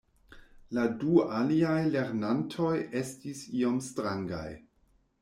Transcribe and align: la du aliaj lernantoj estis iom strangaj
la 0.77 0.85
du 1.01 1.19
aliaj 1.39 1.75
lernantoj 1.97 2.71
estis 3.03 3.43
iom 3.61 3.77
strangaj 3.89 4.49